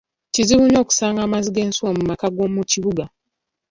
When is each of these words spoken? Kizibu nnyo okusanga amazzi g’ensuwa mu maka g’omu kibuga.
Kizibu 0.33 0.63
nnyo 0.65 0.79
okusanga 0.83 1.19
amazzi 1.23 1.49
g’ensuwa 1.55 1.91
mu 1.97 2.03
maka 2.09 2.27
g’omu 2.35 2.61
kibuga. 2.71 3.05